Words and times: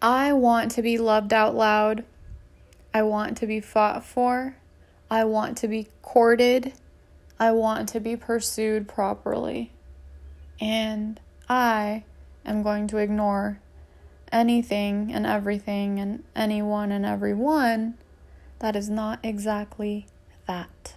I 0.00 0.32
want 0.32 0.70
to 0.72 0.82
be 0.82 0.96
loved 0.98 1.32
out 1.32 1.54
loud. 1.54 2.04
I 2.94 3.02
want 3.02 3.36
to 3.38 3.46
be 3.46 3.60
fought 3.60 4.04
for. 4.04 4.56
I 5.10 5.24
want 5.24 5.58
to 5.58 5.68
be 5.68 5.88
courted. 6.02 6.72
I 7.38 7.52
want 7.52 7.88
to 7.90 8.00
be 8.00 8.16
pursued 8.16 8.88
properly. 8.88 9.72
And 10.60 11.20
I 11.48 12.04
am 12.44 12.62
going 12.62 12.86
to 12.88 12.98
ignore 12.98 13.60
anything 14.30 15.12
and 15.12 15.26
everything 15.26 15.98
and 15.98 16.22
anyone 16.36 16.92
and 16.92 17.04
everyone 17.04 17.94
that 18.58 18.76
is 18.76 18.88
not 18.88 19.18
exactly 19.22 20.06
that. 20.46 20.94